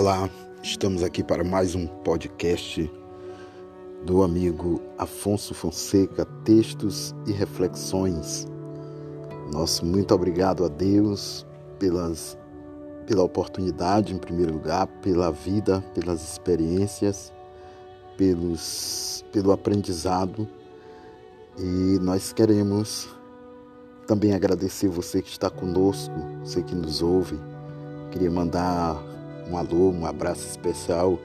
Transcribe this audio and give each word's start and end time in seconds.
Olá, 0.00 0.30
estamos 0.62 1.02
aqui 1.02 1.22
para 1.22 1.44
mais 1.44 1.74
um 1.74 1.86
podcast 1.86 2.90
do 4.06 4.22
amigo 4.22 4.80
Afonso 4.96 5.52
Fonseca, 5.52 6.24
Textos 6.42 7.14
e 7.26 7.32
Reflexões. 7.32 8.48
Nosso 9.52 9.84
muito 9.84 10.14
obrigado 10.14 10.64
a 10.64 10.68
Deus 10.68 11.46
pelas, 11.78 12.34
pela 13.06 13.22
oportunidade, 13.22 14.14
em 14.14 14.16
primeiro 14.16 14.54
lugar, 14.54 14.86
pela 15.02 15.30
vida, 15.30 15.84
pelas 15.92 16.22
experiências, 16.22 17.30
pelos, 18.16 19.22
pelo 19.30 19.52
aprendizado. 19.52 20.48
E 21.58 21.98
nós 22.00 22.32
queremos 22.32 23.06
também 24.06 24.32
agradecer 24.32 24.88
você 24.88 25.20
que 25.20 25.28
está 25.28 25.50
conosco, 25.50 26.14
você 26.42 26.62
que 26.62 26.74
nos 26.74 27.02
ouve. 27.02 27.38
Queria 28.10 28.30
mandar 28.30 29.09
um 29.50 29.56
alô, 29.56 29.90
um 29.90 30.06
abraço 30.06 30.46
especial 30.46 31.18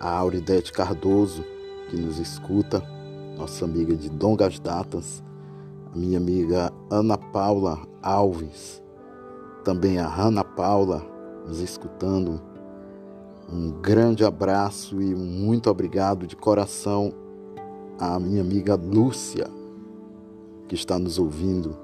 a 0.00 0.10
Auridete 0.18 0.72
Cardoso, 0.72 1.44
que 1.88 1.96
nos 1.96 2.18
escuta, 2.18 2.82
nossa 3.38 3.64
amiga 3.64 3.94
de 3.94 4.10
longas 4.10 4.58
datas, 4.58 5.22
a 5.94 5.96
minha 5.96 6.18
amiga 6.18 6.72
Ana 6.90 7.16
Paula 7.16 7.78
Alves, 8.02 8.82
também 9.62 10.00
a 10.00 10.12
Ana 10.12 10.42
Paula 10.42 11.06
nos 11.46 11.60
escutando. 11.60 12.40
Um 13.48 13.70
grande 13.80 14.24
abraço 14.24 15.00
e 15.00 15.14
muito 15.14 15.70
obrigado 15.70 16.26
de 16.26 16.34
coração 16.34 17.12
à 17.98 18.18
minha 18.18 18.40
amiga 18.40 18.74
Lúcia, 18.74 19.46
que 20.66 20.74
está 20.74 20.98
nos 20.98 21.16
ouvindo, 21.16 21.76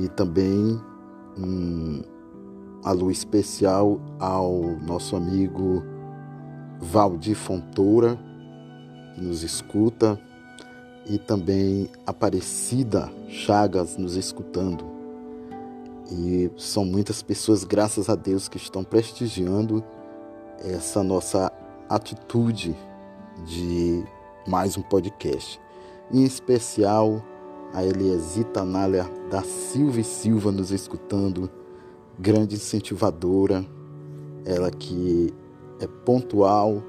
e 0.00 0.08
também 0.08 0.80
um 1.38 2.02
alô 2.84 3.10
especial 3.10 4.00
ao 4.18 4.60
nosso 4.82 5.14
amigo 5.14 5.82
Valdir 6.80 7.36
Fontoura, 7.36 8.18
que 9.14 9.20
nos 9.20 9.44
escuta, 9.44 10.18
e 11.06 11.18
também 11.18 11.88
Aparecida 12.06 13.12
Chagas 13.28 13.96
nos 13.96 14.16
escutando. 14.16 14.84
E 16.10 16.50
são 16.56 16.84
muitas 16.84 17.22
pessoas, 17.22 17.64
graças 17.64 18.08
a 18.08 18.16
Deus, 18.16 18.48
que 18.48 18.56
estão 18.56 18.82
prestigiando 18.82 19.82
essa 20.64 21.02
nossa 21.02 21.52
atitude 21.88 22.76
de 23.46 24.04
mais 24.46 24.76
um 24.76 24.82
podcast. 24.82 25.60
Em 26.12 26.24
especial, 26.24 27.22
a 27.72 27.84
Eliesita 27.84 28.64
Nália 28.64 29.08
da 29.30 29.42
Silva 29.42 30.00
e 30.00 30.04
Silva 30.04 30.52
nos 30.52 30.70
escutando 30.70 31.61
grande 32.18 32.56
incentivadora, 32.56 33.64
ela 34.44 34.70
que 34.70 35.32
é 35.80 35.86
pontual 35.86 36.82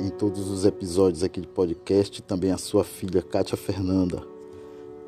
em 0.00 0.08
todos 0.08 0.48
os 0.48 0.64
episódios 0.64 1.22
aqui 1.22 1.40
de 1.40 1.48
podcast, 1.48 2.22
também 2.22 2.50
a 2.50 2.58
sua 2.58 2.84
filha 2.84 3.22
Kátia 3.22 3.56
Fernanda. 3.56 4.22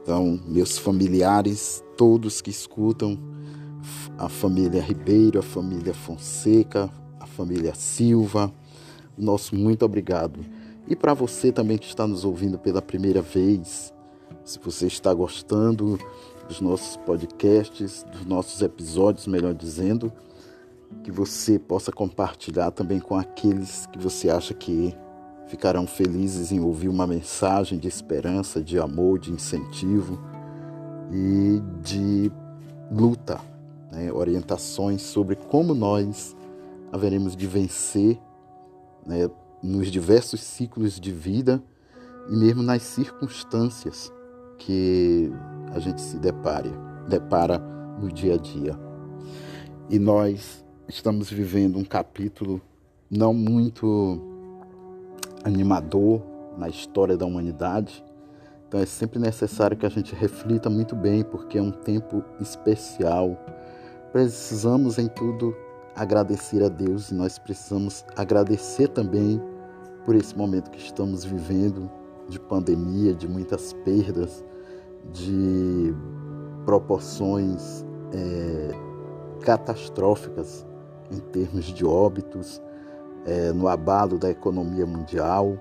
Então, 0.03 0.39
meus 0.47 0.77
familiares, 0.77 1.83
todos 1.97 2.41
que 2.41 2.51
escutam, 2.51 3.19
a 4.19 4.29
família 4.29 4.83
Ribeiro, 4.83 5.39
a 5.39 5.43
família 5.43 5.95
Fonseca, 5.95 6.91
a 7.19 7.27
família 7.27 7.75
Silva, 7.75 8.53
nosso 9.17 9.55
muito 9.55 9.85
obrigado. 9.85 10.41
E 10.89 10.97
para 10.97 11.15
você 11.15 11.53
também 11.53 11.79
que 11.79 11.87
está 11.87 12.07
nos 12.07 12.25
ouvindo 12.25 12.59
pela 12.59 12.83
primeira 12.83 13.23
vez, 13.23 13.95
se 14.45 14.59
você 14.59 14.87
está 14.87 15.15
gostando 15.15 15.99
dos 16.49 16.61
nossos 16.61 16.97
podcasts, 16.99 18.05
dos 18.11 18.25
nossos 18.25 18.63
episódios, 18.63 19.27
melhor 19.27 19.55
dizendo, 19.55 20.13
que 21.03 21.11
você 21.11 21.59
possa 21.59 21.91
compartilhar 21.91 22.71
também 22.71 23.01
com 23.01 23.17
aqueles 23.17 23.87
que 23.87 23.99
você 23.99 24.29
acha 24.31 24.53
que 24.55 24.95
ficarão 25.47 25.87
felizes 25.87 26.53
em 26.53 26.61
ouvir 26.61 26.89
uma 26.89 27.07
mensagem 27.07 27.79
de 27.79 27.89
esperança, 27.89 28.63
de 28.63 28.79
amor, 28.79 29.19
de 29.19 29.31
incentivo 29.33 30.19
e 31.11 31.63
de 31.83 32.33
luta, 32.91 33.41
né? 33.91 34.13
orientações 34.13 35.03
sobre 35.03 35.37
como 35.37 35.75
nós 35.75 36.37
haveremos 36.91 37.37
de 37.37 37.47
vencer 37.47 38.19
né? 39.07 39.29
nos 39.63 39.91
diversos 39.91 40.41
ciclos 40.41 40.99
de 40.99 41.13
vida 41.13 41.63
e 42.31 42.37
mesmo 42.37 42.63
nas 42.63 42.83
circunstâncias 42.83 44.13
que 44.59 45.33
a 45.73 45.79
gente 45.79 46.01
se 46.01 46.17
depare, 46.19 46.71
depara 47.09 47.59
no 47.99 48.11
dia 48.11 48.35
a 48.35 48.37
dia. 48.37 48.79
E 49.89 49.99
nós 49.99 50.65
estamos 50.89 51.31
vivendo 51.31 51.79
um 51.79 51.85
capítulo 51.85 52.61
não 53.11 53.35
muito 53.35 54.21
animador 55.45 56.23
na 56.57 56.69
história 56.69 57.17
da 57.17 57.27
humanidade. 57.27 58.05
Então 58.67 58.81
é 58.81 58.87
sempre 58.87 59.19
necessário 59.19 59.77
que 59.77 59.85
a 59.85 59.91
gente 59.91 60.15
reflita 60.15 60.71
muito 60.71 60.97
bem, 60.97 61.23
porque 61.23 61.59
é 61.59 61.63
um 61.63 61.71
tempo 61.71 62.25
especial. 62.41 63.37
Precisamos 64.13 64.99
em 64.99 65.09
tudo 65.09 65.55
agradecer 65.95 66.63
a 66.63 66.69
Deus 66.69 67.11
e 67.11 67.15
nós 67.15 67.39
precisamos 67.39 68.05
agradecer 68.17 68.89
também 68.89 69.41
por 70.05 70.15
esse 70.15 70.37
momento 70.37 70.71
que 70.71 70.79
estamos 70.79 71.25
vivendo 71.25 71.91
de 72.29 72.41
pandemia, 72.41 73.15
de 73.15 73.29
muitas 73.29 73.73
perdas, 73.85 74.43
de 75.11 75.95
proporções 76.65 77.85
é, 78.13 78.71
catastróficas 79.41 80.67
em 81.11 81.19
termos 81.19 81.67
de 81.67 81.85
óbitos, 81.85 82.63
é, 83.27 83.53
no 83.53 83.69
abalo 83.69 84.19
da 84.19 84.31
economia 84.31 84.87
mundial. 84.87 85.57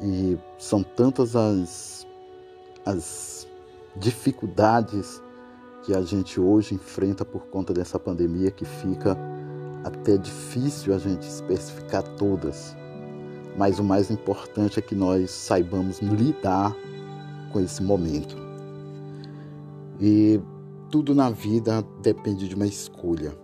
E 0.00 0.38
são 0.58 0.82
tantas 0.82 1.34
as, 1.34 2.06
as 2.86 3.48
dificuldades 3.96 5.22
que 5.82 5.94
a 5.94 6.02
gente 6.02 6.40
hoje 6.40 6.74
enfrenta 6.74 7.24
por 7.24 7.46
conta 7.46 7.72
dessa 7.72 7.98
pandemia 7.98 8.50
que 8.50 8.64
fica 8.64 9.16
até 9.84 10.16
difícil 10.16 10.94
a 10.94 10.98
gente 10.98 11.26
especificar 11.26 12.02
todas. 12.16 12.76
Mas 13.56 13.78
o 13.78 13.84
mais 13.84 14.10
importante 14.10 14.78
é 14.78 14.82
que 14.82 14.94
nós 14.94 15.30
saibamos 15.30 15.98
lidar 16.00 16.76
com 17.52 17.58
esse 17.58 17.82
momento. 17.82 18.47
E 20.00 20.40
tudo 20.90 21.14
na 21.14 21.30
vida 21.30 21.82
depende 22.00 22.48
de 22.48 22.54
uma 22.54 22.66
escolha. 22.66 23.36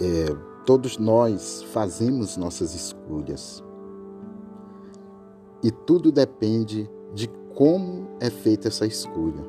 É, 0.00 0.26
todos 0.64 0.98
nós 0.98 1.62
fazemos 1.72 2.36
nossas 2.36 2.74
escolhas. 2.74 3.62
E 5.62 5.70
tudo 5.70 6.10
depende 6.12 6.88
de 7.14 7.28
como 7.54 8.08
é 8.20 8.30
feita 8.30 8.68
essa 8.68 8.86
escolha. 8.86 9.44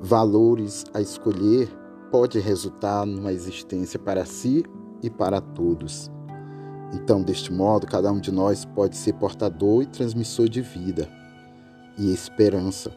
Valores 0.00 0.84
a 0.94 1.00
escolher 1.00 1.68
pode 2.12 2.38
resultar 2.38 3.04
numa 3.04 3.32
existência 3.32 3.98
para 3.98 4.24
si 4.24 4.64
e 5.02 5.10
para 5.10 5.40
todos. 5.40 6.10
Então, 6.94 7.22
deste 7.22 7.52
modo, 7.52 7.86
cada 7.86 8.12
um 8.12 8.20
de 8.20 8.30
nós 8.30 8.64
pode 8.64 8.96
ser 8.96 9.14
portador 9.14 9.82
e 9.82 9.86
transmissor 9.86 10.48
de 10.48 10.62
vida 10.62 11.08
e 11.98 12.12
esperança 12.12 12.92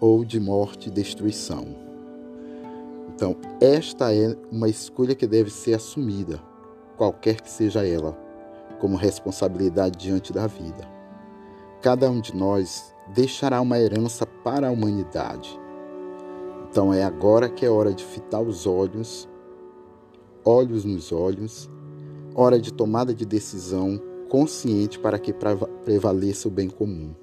ou 0.00 0.24
de 0.24 0.38
morte 0.40 0.88
e 0.88 0.92
destruição. 0.92 1.66
Então, 3.14 3.36
esta 3.60 4.14
é 4.14 4.36
uma 4.50 4.68
escolha 4.68 5.14
que 5.14 5.26
deve 5.26 5.50
ser 5.50 5.74
assumida, 5.74 6.40
qualquer 6.96 7.40
que 7.40 7.50
seja 7.50 7.86
ela, 7.86 8.12
como 8.80 8.96
responsabilidade 8.96 9.98
diante 9.98 10.32
da 10.32 10.46
vida. 10.46 10.88
Cada 11.80 12.10
um 12.10 12.20
de 12.20 12.34
nós 12.34 12.94
deixará 13.12 13.60
uma 13.60 13.78
herança 13.78 14.26
para 14.26 14.68
a 14.68 14.70
humanidade. 14.70 15.60
Então 16.70 16.92
é 16.92 17.04
agora 17.04 17.48
que 17.48 17.64
é 17.64 17.70
hora 17.70 17.92
de 17.92 18.04
fitar 18.04 18.40
os 18.40 18.66
olhos, 18.66 19.28
olhos 20.44 20.84
nos 20.84 21.12
olhos, 21.12 21.70
hora 22.34 22.58
de 22.58 22.72
tomada 22.72 23.14
de 23.14 23.24
decisão 23.24 24.00
consciente 24.28 24.98
para 24.98 25.18
que 25.18 25.32
prevaleça 25.84 26.48
o 26.48 26.50
bem 26.50 26.68
comum. 26.68 27.14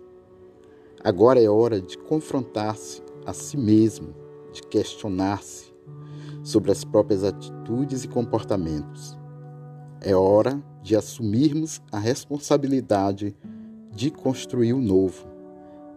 Agora 1.03 1.41
é 1.41 1.49
hora 1.49 1.81
de 1.81 1.97
confrontar-se 1.97 3.01
a 3.25 3.33
si 3.33 3.57
mesmo, 3.57 4.13
de 4.53 4.61
questionar-se 4.61 5.73
sobre 6.43 6.71
as 6.71 6.83
próprias 6.83 7.23
atitudes 7.23 8.03
e 8.03 8.07
comportamentos. 8.07 9.17
É 9.99 10.15
hora 10.15 10.61
de 10.83 10.95
assumirmos 10.95 11.81
a 11.91 11.97
responsabilidade 11.97 13.35
de 13.91 14.11
construir 14.11 14.73
o 14.73 14.81
novo 14.81 15.25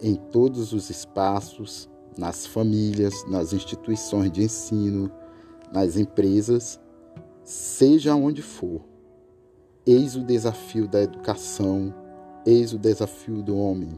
em 0.01 0.15
todos 0.15 0.73
os 0.73 0.89
espaços, 0.89 1.87
nas 2.17 2.47
famílias, 2.47 3.27
nas 3.29 3.53
instituições 3.53 4.33
de 4.33 4.45
ensino, 4.45 5.12
nas 5.71 5.99
empresas, 5.99 6.81
seja 7.43 8.15
onde 8.15 8.41
for. 8.41 8.81
Eis 9.85 10.17
o 10.17 10.25
desafio 10.25 10.89
da 10.89 11.03
educação, 11.03 11.93
eis 12.47 12.73
o 12.73 12.79
desafio 12.79 13.43
do 13.43 13.55
homem 13.55 13.95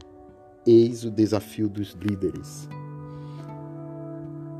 Eis 0.67 1.05
o 1.05 1.09
desafio 1.09 1.69
dos 1.69 1.93
líderes. 1.93 2.67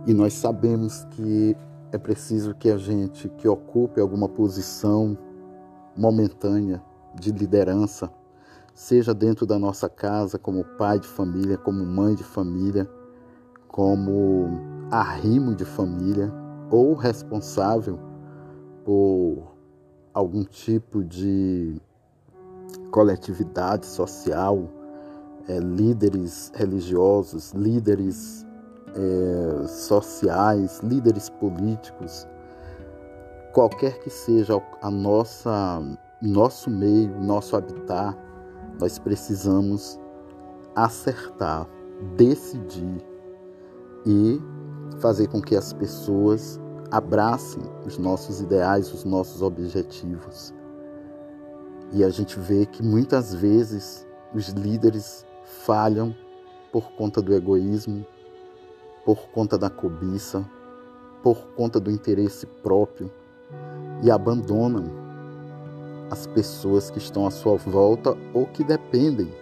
E 0.06 0.14
nós 0.14 0.32
sabemos 0.32 1.04
que 1.12 1.54
é 1.92 1.98
preciso 1.98 2.56
que 2.56 2.72
a 2.72 2.78
gente 2.78 3.28
que 3.28 3.46
ocupe 3.46 4.00
alguma 4.00 4.30
posição 4.30 5.18
momentânea 5.98 6.82
de 7.14 7.30
liderança, 7.34 8.10
seja 8.74 9.14
dentro 9.14 9.46
da 9.46 9.60
nossa 9.60 9.90
casa, 9.90 10.40
como 10.40 10.64
pai 10.78 10.98
de 10.98 11.08
família, 11.08 11.58
como 11.58 11.86
mãe 11.86 12.16
de 12.16 12.24
família, 12.24 12.90
como 13.68 14.62
arrimo 14.90 15.54
de 15.54 15.66
família, 15.66 16.32
ou 16.72 16.94
responsável 16.94 18.00
por 18.86 19.58
algum 20.14 20.46
tipo 20.46 21.04
de 21.04 21.82
coletividade 22.92 23.86
social, 23.86 24.77
é, 25.48 25.60
líderes 25.60 26.52
religiosos, 26.56 27.52
líderes 27.54 28.46
é, 28.96 29.68
sociais, 29.68 30.80
líderes 30.84 31.30
políticos, 31.30 32.28
qualquer 33.54 34.00
que 34.00 34.10
seja 34.10 34.62
a 34.82 34.92
nossa 34.92 35.82
nosso 36.22 36.70
meio, 36.70 37.16
nosso 37.22 37.56
habitat, 37.56 38.18
nós 38.80 38.98
precisamos 38.98 40.00
acertar, 40.76 41.68
decidir 42.16 43.06
e 44.06 44.42
fazer 45.00 45.28
com 45.28 45.42
que 45.42 45.56
as 45.56 45.74
pessoas 45.74 46.60
abracem 46.92 47.64
os 47.86 47.98
nossos 47.98 48.42
ideais, 48.42 48.92
os 48.94 49.04
nossos 49.04 49.42
objetivos. 49.42 50.54
E 51.92 52.04
a 52.04 52.10
gente 52.10 52.40
vê 52.40 52.66
que 52.66 52.84
muitas 52.84 53.34
vezes 53.34 54.08
os 54.34 54.50
líderes 54.50 55.26
falham 55.48 56.16
por 56.72 56.92
conta 56.92 57.22
do 57.22 57.34
egoísmo, 57.34 58.06
por 59.06 59.30
conta 59.30 59.58
da 59.58 59.70
cobiça, 59.70 60.46
por 61.24 61.48
conta 61.56 61.80
do 61.80 61.90
interesse 61.90 62.46
próprio 62.46 63.12
e 64.04 64.12
abandonam 64.12 64.86
as 66.12 66.28
pessoas 66.28 66.90
que 66.90 66.98
estão 66.98 67.26
à 67.26 67.32
sua 67.32 67.56
volta 67.56 68.16
ou 68.34 68.46
que 68.46 68.64
dependem 68.64 69.34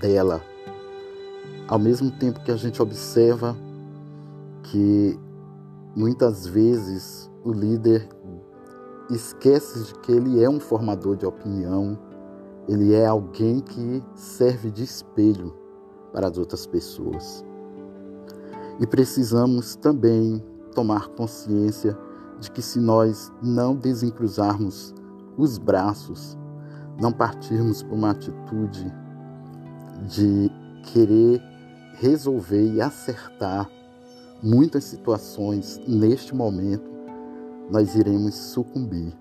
dela. 0.00 0.40
Ao 1.66 1.78
mesmo 1.78 2.10
tempo 2.10 2.40
que 2.40 2.50
a 2.50 2.56
gente 2.56 2.80
observa 2.80 3.56
que 4.62 5.18
muitas 5.94 6.46
vezes 6.46 7.30
o 7.44 7.52
líder 7.52 8.08
esquece 9.10 9.84
de 9.84 9.94
que 10.00 10.12
ele 10.12 10.42
é 10.42 10.48
um 10.48 10.60
formador 10.60 11.16
de 11.16 11.26
opinião, 11.26 11.98
ele 12.68 12.92
é 12.94 13.06
alguém 13.06 13.60
que 13.60 14.02
serve 14.14 14.70
de 14.70 14.84
espelho 14.84 15.54
para 16.12 16.28
as 16.28 16.36
outras 16.36 16.66
pessoas. 16.66 17.44
E 18.78 18.86
precisamos 18.86 19.74
também 19.74 20.44
tomar 20.74 21.08
consciência 21.08 21.96
de 22.38 22.50
que 22.50 22.60
se 22.60 22.78
nós 22.78 23.32
não 23.42 23.74
desencruzarmos 23.74 24.94
os 25.36 25.56
braços, 25.56 26.36
não 27.00 27.10
partirmos 27.10 27.82
por 27.82 27.94
uma 27.94 28.10
atitude 28.10 28.92
de 30.06 30.50
querer 30.92 31.42
resolver 31.94 32.74
e 32.74 32.80
acertar 32.80 33.68
muitas 34.42 34.84
situações 34.84 35.80
neste 35.88 36.34
momento, 36.34 36.88
nós 37.70 37.96
iremos 37.96 38.34
sucumbir, 38.34 39.12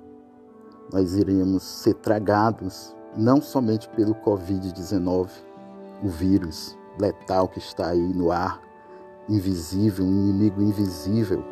nós 0.91 1.15
iremos 1.15 1.63
ser 1.63 1.95
tragados 1.95 2.95
não 3.15 3.41
somente 3.41 3.87
pelo 3.89 4.15
Covid-19, 4.15 5.29
o 6.03 6.07
vírus 6.07 6.77
letal 6.99 7.47
que 7.47 7.59
está 7.59 7.89
aí 7.89 8.13
no 8.13 8.31
ar, 8.31 8.61
invisível, 9.29 10.05
um 10.05 10.29
inimigo 10.29 10.61
invisível, 10.61 11.43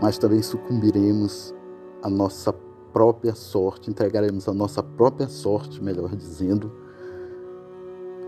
mas 0.00 0.18
também 0.18 0.42
sucumbiremos 0.42 1.54
à 2.02 2.10
nossa 2.10 2.52
própria 2.92 3.34
sorte, 3.34 3.90
entregaremos 3.90 4.48
a 4.48 4.54
nossa 4.54 4.82
própria 4.82 5.28
sorte, 5.28 5.82
melhor 5.82 6.14
dizendo, 6.16 6.72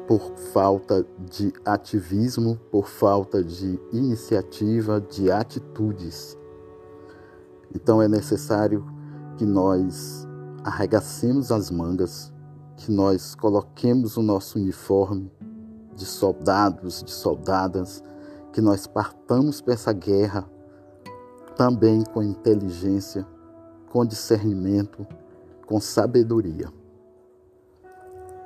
por 0.07 0.33
falta 0.53 1.07
de 1.19 1.53
ativismo, 1.65 2.59
por 2.71 2.89
falta 2.89 3.43
de 3.45 3.79
iniciativa, 3.93 5.01
de 5.01 5.31
atitudes. 5.31 6.37
Então 7.75 8.01
é 8.01 8.09
necessário 8.09 8.85
que 9.37 9.45
nós 9.45 10.27
arregacemos 10.65 11.53
as 11.53 11.71
mangas, 11.71 12.33
que 12.79 12.93
nós 12.93 13.35
coloquemos 13.35 14.17
o 14.17 14.23
nosso 14.23 14.59
uniforme 14.59 15.31
de 15.95 16.07
soldados, 16.07 17.03
de 17.03 17.11
soldadas, 17.11 18.03
que 18.53 18.61
nós 18.61 18.87
partamos 18.87 19.61
para 19.61 19.75
essa 19.75 19.93
guerra 19.93 20.49
também 21.57 22.05
com 22.05 22.23
inteligência, 22.23 23.27
com 23.91 24.07
discernimento, 24.07 25.05
com 25.67 25.81
sabedoria. 25.81 26.73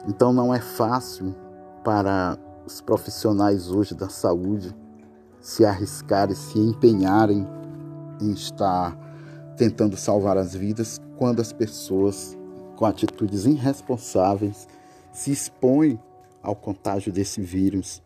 Então 0.08 0.32
não 0.32 0.52
é 0.52 0.60
fácil 0.60 1.34
para 1.84 2.38
os 2.66 2.80
profissionais 2.80 3.70
hoje 3.70 3.94
da 3.94 4.08
saúde 4.08 4.74
se 5.40 5.64
arriscarem, 5.64 6.34
se 6.34 6.58
empenharem 6.58 7.46
em 8.20 8.32
estar 8.32 8.96
tentando 9.58 9.96
salvar 9.96 10.38
as 10.38 10.54
vidas 10.54 10.98
quando 11.18 11.40
as 11.40 11.52
pessoas 11.52 12.36
com 12.76 12.84
atitudes 12.84 13.44
irresponsáveis 13.44 14.66
se 15.12 15.30
expõem 15.30 16.00
ao 16.42 16.56
contágio 16.56 17.12
desse 17.12 17.40
vírus, 17.40 18.02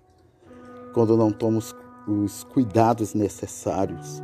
quando 0.93 1.17
não 1.17 1.31
tomam 1.31 1.61
os 2.07 2.45
cuidados 2.45 3.15
necessários, 3.15 4.23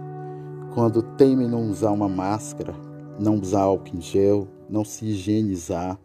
quando 0.74 1.02
temem 1.02 1.48
não 1.48 1.68
usar 1.70 1.90
uma 1.90 2.08
máscara, 2.08 2.74
não 3.18 3.38
usar 3.38 3.62
álcool 3.62 3.96
em 3.96 4.00
gel, 4.00 4.48
não 4.68 4.84
se 4.84 5.06
higienizar, 5.06 5.98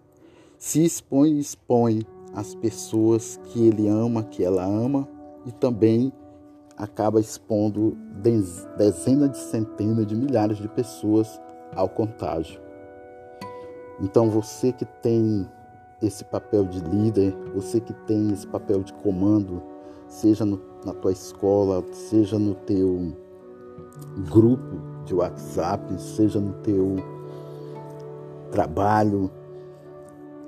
se 0.57 0.83
expõe 0.83 1.31
e 1.31 1.39
expõe 1.39 2.05
as 2.33 2.53
pessoas 2.55 3.39
que 3.45 3.67
ele 3.67 3.87
ama, 3.87 4.23
que 4.23 4.43
ela 4.43 4.63
ama, 4.63 5.07
e 5.45 5.51
também 5.51 6.11
acaba 6.75 7.19
expondo 7.19 7.97
dezenas 8.77 9.31
de 9.31 9.37
centenas 9.37 10.05
de 10.05 10.15
milhares 10.15 10.57
de 10.57 10.67
pessoas 10.67 11.39
ao 11.75 11.89
contágio. 11.89 12.66
Então 13.99 14.29
você 14.29 14.71
que 14.71 14.85
tem 14.85 15.47
esse 16.01 16.23
papel 16.23 16.65
de 16.65 16.79
líder, 16.79 17.35
você 17.55 17.79
que 17.79 17.93
tem 17.93 18.31
esse 18.31 18.45
papel 18.45 18.83
de 18.83 18.93
comando, 18.93 19.61
seja 20.07 20.45
no, 20.45 20.61
na 20.85 20.93
tua 20.93 21.11
escola, 21.11 21.83
seja 21.91 22.37
no 22.37 22.53
teu 22.53 23.13
grupo 24.29 25.03
de 25.05 25.15
WhatsApp, 25.15 25.99
seja 25.99 26.39
no 26.39 26.53
teu 26.61 26.97
trabalho, 28.51 29.31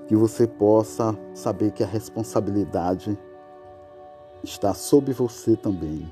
que 0.07 0.15
você 0.15 0.47
possa 0.47 1.17
saber 1.33 1.71
que 1.71 1.83
a 1.83 1.87
responsabilidade 1.87 3.17
está 4.43 4.73
sobre 4.73 5.13
você 5.13 5.55
também, 5.55 6.11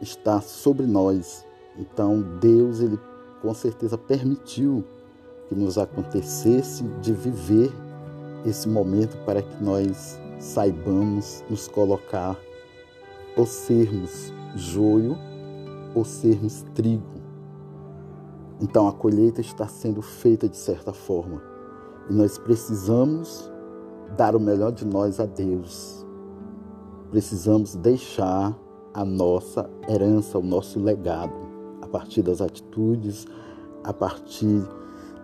está 0.00 0.40
sobre 0.40 0.86
nós. 0.86 1.46
Então 1.76 2.22
Deus 2.40 2.80
ele 2.80 2.98
com 3.42 3.52
certeza 3.54 3.96
permitiu 3.96 4.84
que 5.48 5.54
nos 5.54 5.78
acontecesse 5.78 6.84
de 7.00 7.12
viver 7.12 7.72
esse 8.44 8.68
momento 8.68 9.16
para 9.24 9.42
que 9.42 9.62
nós 9.62 10.18
saibamos 10.38 11.44
nos 11.48 11.66
colocar 11.66 12.36
ou 13.36 13.46
sermos 13.46 14.32
joio 14.54 15.16
ou 15.94 16.04
sermos 16.04 16.62
trigo. 16.74 17.18
Então 18.60 18.88
a 18.88 18.92
colheita 18.92 19.40
está 19.40 19.66
sendo 19.66 20.02
feita 20.02 20.48
de 20.48 20.56
certa 20.56 20.92
forma. 20.92 21.40
E 22.10 22.12
nós 22.12 22.38
precisamos 22.38 23.50
dar 24.16 24.34
o 24.34 24.40
melhor 24.40 24.72
de 24.72 24.86
nós 24.86 25.20
a 25.20 25.26
Deus. 25.26 26.04
Precisamos 27.10 27.74
deixar 27.74 28.56
a 28.92 29.04
nossa 29.04 29.68
herança, 29.88 30.38
o 30.38 30.42
nosso 30.42 30.80
legado, 30.80 31.32
a 31.80 31.86
partir 31.86 32.22
das 32.22 32.40
atitudes, 32.40 33.26
a 33.84 33.92
partir 33.92 34.66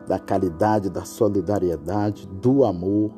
da 0.06 0.18
caridade, 0.18 0.90
da 0.90 1.04
solidariedade, 1.04 2.26
do 2.26 2.64
amor. 2.64 3.10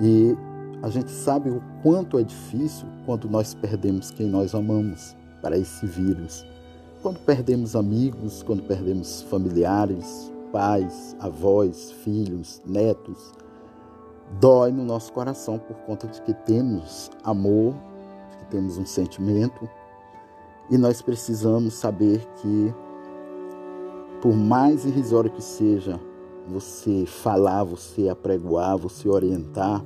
E 0.00 0.36
a 0.82 0.88
gente 0.88 1.10
sabe 1.10 1.50
o 1.50 1.62
quanto 1.82 2.18
é 2.18 2.22
difícil 2.22 2.86
quando 3.06 3.28
nós 3.28 3.54
perdemos 3.54 4.10
quem 4.10 4.28
nós 4.28 4.54
amamos 4.54 5.16
para 5.40 5.56
esse 5.56 5.86
vírus. 5.86 6.44
Quando 7.02 7.18
perdemos 7.20 7.74
amigos, 7.74 8.42
quando 8.42 8.62
perdemos 8.62 9.22
familiares, 9.22 10.32
pais, 10.52 11.16
avós, 11.18 11.90
filhos, 11.90 12.62
netos, 12.66 13.32
dói 14.40 14.70
no 14.70 14.84
nosso 14.84 15.12
coração 15.12 15.58
por 15.58 15.76
conta 15.78 16.06
de 16.06 16.20
que 16.22 16.32
temos 16.32 17.10
amor, 17.24 17.74
de 18.30 18.38
que 18.38 18.44
temos 18.46 18.78
um 18.78 18.86
sentimento 18.86 19.68
e 20.70 20.78
nós 20.78 21.02
precisamos 21.02 21.74
saber 21.74 22.26
que, 22.36 22.74
por 24.22 24.36
mais 24.36 24.84
irrisório 24.84 25.32
que 25.32 25.42
seja 25.42 26.00
você 26.46 27.04
falar, 27.04 27.64
você 27.64 28.08
apregoar, 28.08 28.78
você 28.78 29.08
orientar, 29.08 29.84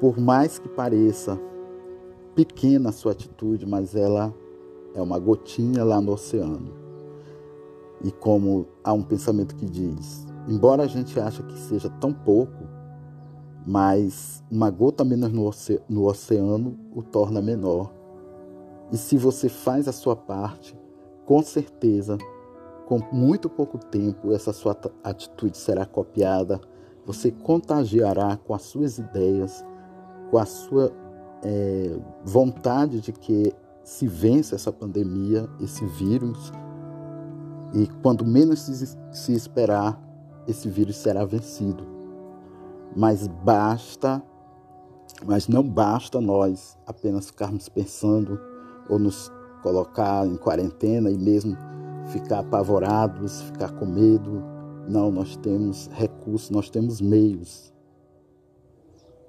por 0.00 0.18
mais 0.18 0.58
que 0.58 0.70
pareça 0.70 1.38
pequena 2.34 2.88
a 2.88 2.92
sua 2.92 3.12
atitude, 3.12 3.66
mas 3.66 3.94
ela 3.94 4.34
é 4.94 5.02
uma 5.02 5.18
gotinha 5.18 5.84
lá 5.84 6.00
no 6.00 6.12
oceano. 6.12 6.72
E 8.02 8.10
como 8.10 8.66
há 8.82 8.94
um 8.94 9.02
pensamento 9.02 9.54
que 9.54 9.66
diz, 9.66 10.26
embora 10.48 10.84
a 10.84 10.86
gente 10.86 11.20
ache 11.20 11.42
que 11.42 11.58
seja 11.58 11.90
tão 12.00 12.10
pouco, 12.10 12.64
mas 13.66 14.42
uma 14.50 14.70
gota 14.70 15.04
menos 15.04 15.30
no 15.30 16.06
oceano 16.06 16.78
o 16.94 17.02
torna 17.02 17.42
menor. 17.42 17.92
E 18.90 18.96
se 18.96 19.18
você 19.18 19.50
faz 19.50 19.86
a 19.86 19.92
sua 19.92 20.16
parte, 20.16 20.74
com 21.26 21.42
certeza, 21.42 22.16
com 22.86 23.00
muito 23.12 23.48
pouco 23.48 23.78
tempo, 23.78 24.32
essa 24.32 24.52
sua 24.52 24.76
atitude 25.02 25.56
será 25.56 25.86
copiada. 25.86 26.60
Você 27.06 27.30
contagiará 27.30 28.36
com 28.36 28.54
as 28.54 28.62
suas 28.62 28.98
ideias, 28.98 29.64
com 30.30 30.38
a 30.38 30.46
sua 30.46 30.92
é, 31.42 31.96
vontade 32.24 33.00
de 33.00 33.12
que 33.12 33.52
se 33.82 34.06
vença 34.06 34.54
essa 34.54 34.72
pandemia, 34.72 35.48
esse 35.60 35.84
vírus. 35.84 36.52
E 37.74 37.86
quando 38.02 38.24
menos 38.24 38.60
se, 38.60 38.96
se 39.10 39.32
esperar, 39.32 40.00
esse 40.46 40.68
vírus 40.68 40.96
será 40.96 41.24
vencido. 41.24 41.84
Mas 42.94 43.26
basta, 43.26 44.22
mas 45.24 45.48
não 45.48 45.62
basta 45.66 46.20
nós 46.20 46.78
apenas 46.86 47.26
ficarmos 47.26 47.68
pensando 47.68 48.38
ou 48.88 48.98
nos 48.98 49.30
colocar 49.62 50.26
em 50.26 50.36
quarentena 50.36 51.10
e 51.10 51.16
mesmo 51.16 51.56
ficar 52.08 52.40
apavorados, 52.40 53.42
ficar 53.42 53.70
com 53.72 53.86
medo. 53.86 54.42
Não, 54.88 55.10
nós 55.10 55.36
temos 55.36 55.88
recursos, 55.92 56.50
nós 56.50 56.68
temos 56.68 57.00
meios. 57.00 57.72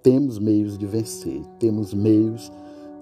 Temos 0.01 0.38
meios 0.39 0.77
de 0.77 0.86
vencer, 0.86 1.42
temos 1.60 1.94
meios 1.94 2.51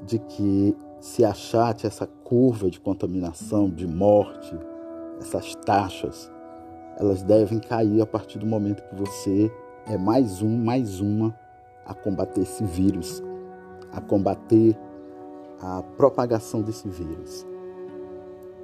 de 0.06 0.20
que 0.20 0.76
se 1.00 1.26
achate 1.26 1.88
essa 1.88 2.06
curva 2.06 2.70
de 2.70 2.80
contaminação, 2.80 3.70
de 3.70 3.88
morte, 3.88 4.56
essas 5.20 5.56
taxas, 5.66 6.32
elas 6.98 7.24
devem 7.24 7.60
cair 7.60 8.02
a 8.02 8.06
partir 8.06 8.38
do 8.38 8.46
momento 8.46 8.84
que 8.84 8.96
você 8.96 9.52
é 9.88 9.98
mais 9.98 10.42
um, 10.42 10.64
mais 10.64 11.00
uma 11.00 11.36
a 11.86 11.94
combater 11.94 12.42
esse 12.42 12.64
vírus, 12.64 13.24
a 13.92 14.00
combater 14.00 14.78
a 15.60 15.82
propagação 15.98 16.62
desse 16.62 16.88
vírus. 16.88 17.46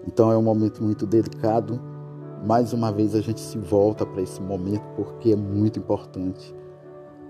Então 0.07 0.31
é 0.31 0.37
um 0.37 0.41
momento 0.41 0.81
muito 0.81 1.05
delicado. 1.05 1.79
Mais 2.45 2.71
uma 2.71 2.91
vez 2.91 3.13
a 3.13 3.19
gente 3.19 3.41
se 3.41 3.57
volta 3.57 4.05
para 4.05 4.21
esse 4.21 4.41
momento 4.41 4.85
porque 4.95 5.33
é 5.33 5.35
muito 5.35 5.77
importante. 5.79 6.55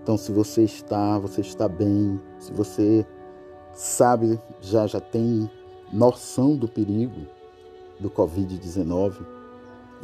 Então 0.04 0.16
se 0.16 0.32
você 0.32 0.64
está, 0.64 1.18
você 1.18 1.42
está 1.42 1.68
bem, 1.68 2.22
se 2.38 2.54
você 2.54 3.06
sabe, 3.74 4.40
já 4.62 4.86
já 4.86 5.00
tem 5.00 5.50
noção 5.92 6.56
do 6.56 6.68
perigo 6.68 7.22
do 8.00 8.10
COVID-19, 8.12 9.26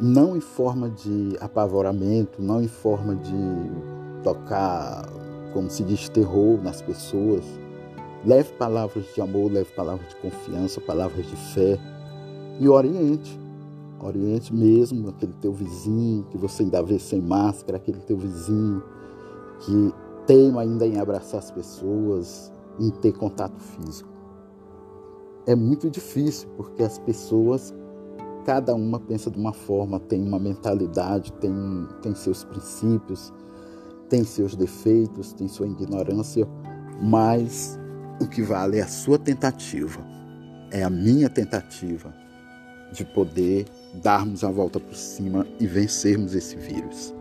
não 0.00 0.36
em 0.36 0.40
forma 0.40 0.90
de 0.90 1.36
apavoramento, 1.40 2.42
não 2.42 2.60
em 2.60 2.68
forma 2.68 3.14
de 3.14 3.32
tocar, 4.24 5.08
como 5.52 5.70
se 5.70 5.84
diz, 5.84 6.08
terror 6.08 6.60
nas 6.60 6.82
pessoas. 6.82 7.44
Leve 8.24 8.52
palavras 8.54 9.04
de 9.14 9.20
amor, 9.20 9.52
leve 9.52 9.70
palavras 9.74 10.08
de 10.08 10.16
confiança, 10.16 10.80
palavras 10.80 11.24
de 11.26 11.36
fé 11.36 11.78
e 12.60 12.68
oriente. 12.68 13.38
Oriente 14.00 14.54
mesmo 14.54 15.08
aquele 15.08 15.32
teu 15.40 15.52
vizinho 15.52 16.24
que 16.24 16.36
você 16.36 16.62
ainda 16.62 16.82
vê 16.82 16.98
sem 16.98 17.20
máscara, 17.20 17.78
aquele 17.78 18.00
teu 18.00 18.18
vizinho 18.18 18.82
que 19.60 19.94
teima 20.26 20.60
ainda 20.60 20.86
em 20.86 20.98
abraçar 20.98 21.38
as 21.38 21.50
pessoas, 21.50 22.52
em 22.78 22.90
ter 22.90 23.12
contato 23.12 23.58
físico. 23.58 24.10
É 25.46 25.54
muito 25.54 25.88
difícil 25.88 26.48
porque 26.56 26.82
as 26.82 26.98
pessoas 26.98 27.72
Cada 28.44 28.74
uma 28.74 29.00
pensa 29.00 29.30
de 29.30 29.38
uma 29.38 29.54
forma, 29.54 29.98
tem 29.98 30.22
uma 30.22 30.38
mentalidade, 30.38 31.32
tem, 31.34 31.54
tem 32.02 32.14
seus 32.14 32.44
princípios, 32.44 33.32
tem 34.10 34.22
seus 34.22 34.54
defeitos, 34.54 35.32
tem 35.32 35.48
sua 35.48 35.66
ignorância, 35.66 36.46
mas 37.00 37.78
o 38.20 38.28
que 38.28 38.42
vale 38.42 38.78
é 38.78 38.82
a 38.82 38.86
sua 38.86 39.18
tentativa, 39.18 39.98
é 40.70 40.82
a 40.82 40.90
minha 40.90 41.30
tentativa 41.30 42.14
de 42.94 43.04
poder 43.04 43.66
darmos 43.92 44.44
a 44.44 44.50
volta 44.50 44.78
por 44.80 44.94
cima 44.94 45.46
e 45.58 45.66
vencermos 45.66 46.34
esse 46.34 46.56
vírus. 46.56 47.12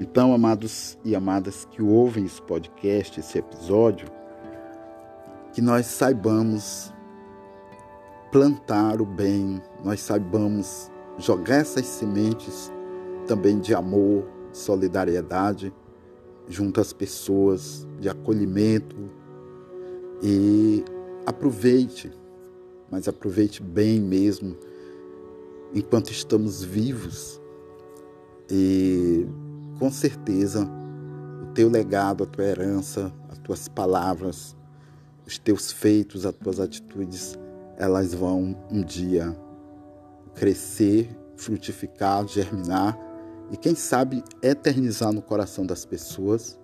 Então, 0.00 0.32
amados 0.32 0.98
e 1.04 1.14
amadas 1.14 1.64
que 1.64 1.82
ouvem 1.82 2.24
esse 2.24 2.40
podcast, 2.42 3.18
esse 3.18 3.38
episódio, 3.38 4.08
que 5.52 5.60
nós 5.60 5.86
saibamos 5.86 6.92
plantar 8.30 9.00
o 9.00 9.06
bem, 9.06 9.60
nós 9.82 10.00
saibamos 10.00 10.90
jogar 11.18 11.56
essas 11.56 11.86
sementes 11.86 12.70
também 13.26 13.58
de 13.58 13.74
amor, 13.74 14.24
de 14.52 14.58
solidariedade 14.58 15.72
junto 16.48 16.80
às 16.80 16.92
pessoas, 16.92 17.86
de 18.00 18.08
acolhimento 18.08 18.96
e 20.22 20.84
aproveite, 21.26 22.10
mas 22.90 23.08
aproveite 23.08 23.62
bem 23.62 24.00
mesmo 24.00 24.56
enquanto 25.74 26.10
estamos 26.10 26.62
vivos. 26.62 27.40
E 28.50 29.26
com 29.78 29.90
certeza 29.90 30.68
o 31.42 31.52
teu 31.52 31.68
legado, 31.68 32.24
a 32.24 32.26
tua 32.26 32.44
herança, 32.44 33.12
as 33.28 33.38
tuas 33.38 33.68
palavras, 33.68 34.56
os 35.26 35.38
teus 35.38 35.70
feitos, 35.70 36.24
as 36.24 36.34
tuas 36.34 36.58
atitudes 36.58 37.38
elas 37.76 38.12
vão 38.12 38.56
um 38.70 38.82
dia 38.82 39.36
crescer, 40.34 41.08
frutificar, 41.36 42.26
germinar 42.26 42.98
e, 43.50 43.56
quem 43.56 43.74
sabe, 43.74 44.22
eternizar 44.42 45.12
no 45.12 45.22
coração 45.22 45.64
das 45.64 45.84
pessoas 45.84 46.58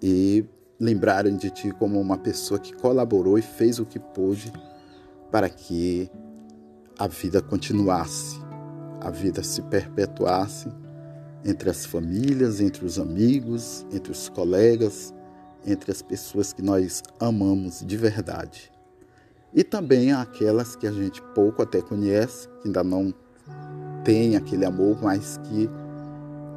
e 0.00 0.44
lembrarem 0.78 1.36
de 1.36 1.50
ti 1.50 1.70
como 1.72 2.00
uma 2.00 2.16
pessoa 2.16 2.58
que 2.58 2.72
colaborou 2.72 3.38
e 3.38 3.42
fez 3.42 3.78
o 3.78 3.84
que 3.84 3.98
pôde 3.98 4.52
para 5.30 5.48
que 5.48 6.10
a 6.98 7.06
vida 7.06 7.40
continuasse, 7.40 8.38
a 9.00 9.10
vida 9.10 9.42
se 9.42 9.62
perpetuasse 9.62 10.68
entre 11.44 11.70
as 11.70 11.86
famílias, 11.86 12.60
entre 12.60 12.84
os 12.84 12.98
amigos, 12.98 13.86
entre 13.92 14.12
os 14.12 14.28
colegas, 14.28 15.14
entre 15.66 15.90
as 15.90 16.02
pessoas 16.02 16.52
que 16.52 16.62
nós 16.62 17.02
amamos 17.18 17.84
de 17.84 17.96
verdade. 17.96 18.70
E 19.54 19.64
também 19.64 20.12
aquelas 20.12 20.76
que 20.76 20.86
a 20.86 20.92
gente 20.92 21.22
pouco 21.34 21.62
até 21.62 21.80
conhece, 21.80 22.48
que 22.60 22.68
ainda 22.68 22.84
não 22.84 23.12
tem 24.04 24.36
aquele 24.36 24.64
amor, 24.64 25.02
mas 25.02 25.38
que 25.44 25.68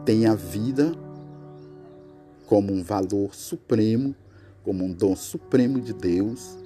tem 0.06 0.26
a 0.26 0.36
vida 0.36 0.94
como 2.46 2.72
um 2.72 2.84
valor 2.84 3.34
supremo, 3.34 4.16
como 4.64 4.84
um 4.84 4.94
dom 4.94 5.16
supremo 5.16 5.82
de 5.82 5.94
Deus, 5.94 6.58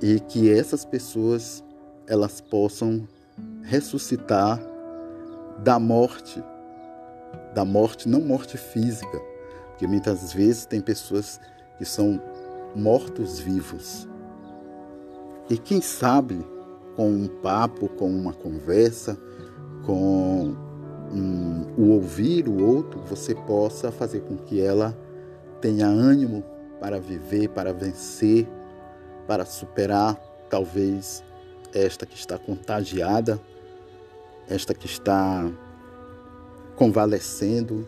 e 0.00 0.20
que 0.20 0.50
essas 0.50 0.84
pessoas 0.84 1.64
elas 2.06 2.40
possam 2.40 3.06
ressuscitar 3.62 4.60
da 5.62 5.78
morte, 5.78 6.42
da 7.54 7.64
morte 7.64 8.08
não 8.08 8.20
morte 8.20 8.56
física, 8.56 9.20
porque 9.70 9.86
muitas 9.86 10.32
vezes 10.32 10.66
tem 10.66 10.80
pessoas 10.80 11.40
que 11.76 11.84
são 11.84 12.20
mortos 12.74 13.38
vivos, 13.38 14.08
e 15.50 15.56
quem 15.56 15.80
sabe, 15.80 16.38
com 16.94 17.10
um 17.10 17.26
papo, 17.26 17.88
com 17.88 18.10
uma 18.10 18.34
conversa, 18.34 19.16
com 19.86 20.54
um, 21.10 21.66
o 21.78 21.90
ouvir 21.92 22.46
o 22.46 22.62
outro, 22.62 23.00
você 23.06 23.34
possa 23.34 23.90
fazer 23.90 24.20
com 24.20 24.36
que 24.36 24.60
ela 24.60 24.96
tenha 25.60 25.86
ânimo 25.86 26.44
para 26.80 27.00
viver, 27.00 27.48
para 27.48 27.72
vencer, 27.72 28.46
para 29.28 29.44
superar 29.44 30.16
talvez 30.48 31.22
esta 31.74 32.06
que 32.06 32.16
está 32.16 32.38
contagiada, 32.38 33.38
esta 34.48 34.72
que 34.72 34.86
está 34.86 35.46
convalescendo 36.74 37.86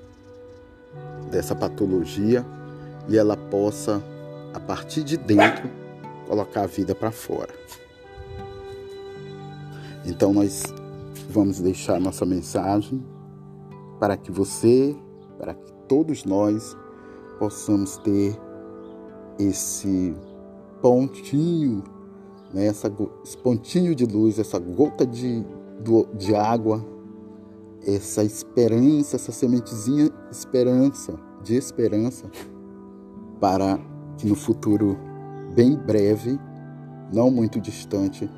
dessa 1.31 1.55
patologia 1.55 2.45
e 3.09 3.17
ela 3.17 3.39
possa, 3.39 4.03
a 4.53 4.61
partir 4.61 5.03
de 5.03 5.17
dentro, 5.17 5.71
colocar 6.29 6.65
a 6.65 6.67
vida 6.67 6.95
para 6.95 7.11
fora. 7.11 7.55
Então 10.05 10.35
nós 10.35 10.65
vamos 11.31 11.59
deixar 11.59 11.99
nossa 11.99 12.27
mensagem 12.27 13.03
para 13.99 14.15
que 14.15 14.31
você, 14.31 14.95
para 15.39 15.55
que 15.55 15.73
todos 15.89 16.25
nós 16.25 16.77
possamos 17.39 17.97
ter 17.99 18.39
esse 19.39 20.15
pontinho, 20.81 21.83
né, 22.53 22.67
essa, 22.67 22.93
esse 23.25 23.37
pontinho 23.37 23.95
de 23.95 24.05
luz, 24.05 24.39
essa 24.39 24.59
gota 24.59 25.07
de, 25.07 25.45
de 26.15 26.35
água, 26.35 26.85
essa 27.87 28.23
esperança, 28.23 29.17
essa 29.17 29.33
sementezinha 29.33 30.11
esperança, 30.31 31.19
de 31.43 31.57
esperança, 31.57 32.31
para 33.41 33.79
que 34.19 34.27
no 34.27 34.35
futuro 34.35 34.99
bem 35.55 35.77
breve 35.77 36.39
não 37.13 37.31
muito 37.31 37.61
distante, 37.61 38.31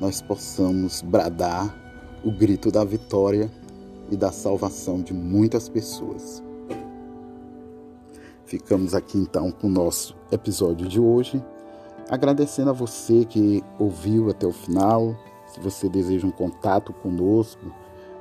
nós 0.00 0.20
possamos 0.20 1.02
bradar 1.02 1.74
o 2.24 2.30
grito 2.30 2.70
da 2.70 2.84
vitória 2.84 3.50
e 4.10 4.16
da 4.16 4.30
salvação 4.30 5.00
de 5.00 5.12
muitas 5.12 5.68
pessoas. 5.68 6.42
Ficamos 8.44 8.94
aqui 8.94 9.16
então 9.16 9.50
com 9.50 9.66
o 9.66 9.70
nosso 9.70 10.14
episódio 10.30 10.86
de 10.86 11.00
hoje, 11.00 11.42
agradecendo 12.08 12.70
a 12.70 12.72
você 12.72 13.24
que 13.24 13.62
ouviu 13.78 14.30
até 14.30 14.46
o 14.46 14.52
final. 14.52 15.16
Se 15.46 15.60
você 15.60 15.88
deseja 15.88 16.26
um 16.26 16.30
contato 16.30 16.92
conosco, 16.92 17.60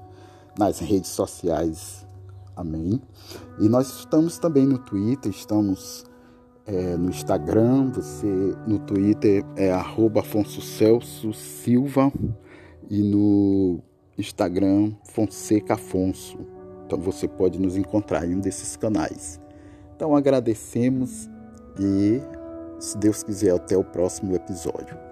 nas 0.58 0.78
redes 0.78 1.10
sociais. 1.10 2.06
Amém. 2.54 3.00
E 3.60 3.68
nós 3.68 3.88
estamos 3.98 4.38
também 4.38 4.64
no 4.66 4.78
Twitter, 4.78 5.30
estamos 5.30 6.04
é, 6.66 6.96
no 6.96 7.10
Instagram, 7.10 7.90
você 7.90 8.54
no 8.66 8.78
Twitter 8.78 9.44
é 9.56 9.70
arroba 9.70 10.20
Afonso 10.20 10.60
Celso 10.60 11.32
Silva 11.32 12.12
e 12.90 13.02
no 13.02 13.80
Instagram 14.18 14.92
Fonseca 15.04 15.74
Afonso. 15.74 16.38
Então 16.86 16.98
você 16.98 17.28
pode 17.28 17.60
nos 17.60 17.76
encontrar 17.76 18.26
em 18.26 18.34
um 18.34 18.40
desses 18.40 18.76
canais. 18.76 19.40
Então 19.94 20.16
agradecemos 20.16 21.28
e, 21.78 22.20
se 22.78 22.96
Deus 22.98 23.22
quiser, 23.22 23.54
até 23.54 23.76
o 23.76 23.84
próximo 23.84 24.34
episódio. 24.34 25.05